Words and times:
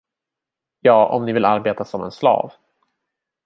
Ja, 0.79 1.05
om 1.09 1.25
ni 1.25 1.33
vill 1.33 1.45
arbeta 1.45 1.85
som 1.85 2.03
en 2.03 2.11
slav. 2.11 2.51